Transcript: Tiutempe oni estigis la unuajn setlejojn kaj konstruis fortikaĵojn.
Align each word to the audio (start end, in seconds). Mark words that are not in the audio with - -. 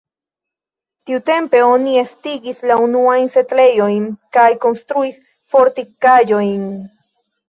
Tiutempe 1.09 1.59
oni 1.65 1.91
estigis 2.03 2.63
la 2.71 2.77
unuajn 2.85 3.29
setlejojn 3.35 4.07
kaj 4.39 4.47
konstruis 4.63 5.21
fortikaĵojn. 5.57 6.65